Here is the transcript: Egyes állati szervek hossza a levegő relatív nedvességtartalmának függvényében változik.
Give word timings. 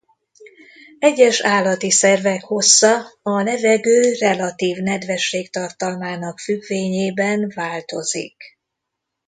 Egyes 0.99 1.41
állati 1.41 1.91
szervek 1.91 2.41
hossza 2.43 2.97
a 3.21 3.41
levegő 3.41 4.13
relatív 4.13 4.77
nedvességtartalmának 4.77 6.39
függvényében 6.39 7.51
változik. 7.55 8.35